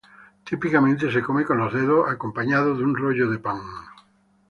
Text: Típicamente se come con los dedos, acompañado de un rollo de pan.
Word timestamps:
Típicamente 0.45 1.11
se 1.11 1.21
come 1.21 1.45
con 1.45 1.59
los 1.59 1.71
dedos, 1.71 2.09
acompañado 2.09 2.73
de 2.75 2.83
un 2.83 2.95
rollo 2.95 3.29
de 3.29 3.37
pan. 3.37 3.61